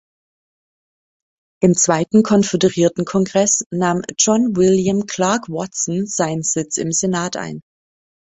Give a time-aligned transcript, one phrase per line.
[1.61, 7.61] Im zweiten Konföderiertenkongress nahm John William Clark Watson seinen Sitz im Senat ein.